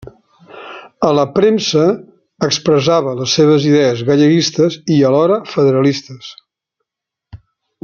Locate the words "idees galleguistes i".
3.73-4.99